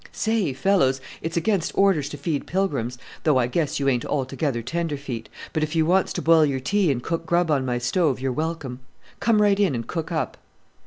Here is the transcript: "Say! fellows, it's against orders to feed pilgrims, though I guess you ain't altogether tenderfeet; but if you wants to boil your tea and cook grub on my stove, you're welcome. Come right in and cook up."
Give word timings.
"Say! 0.11 0.51
fellows, 0.53 0.99
it's 1.21 1.37
against 1.37 1.73
orders 1.77 2.09
to 2.09 2.17
feed 2.17 2.47
pilgrims, 2.47 2.97
though 3.23 3.37
I 3.37 3.45
guess 3.45 3.79
you 3.79 3.87
ain't 3.87 4.03
altogether 4.03 4.63
tenderfeet; 4.63 5.29
but 5.53 5.61
if 5.61 5.75
you 5.75 5.85
wants 5.85 6.11
to 6.13 6.23
boil 6.23 6.43
your 6.43 6.59
tea 6.59 6.91
and 6.91 7.03
cook 7.03 7.27
grub 7.27 7.51
on 7.51 7.67
my 7.67 7.77
stove, 7.77 8.19
you're 8.19 8.31
welcome. 8.31 8.79
Come 9.19 9.43
right 9.43 9.59
in 9.59 9.75
and 9.75 9.85
cook 9.85 10.11
up." 10.11 10.37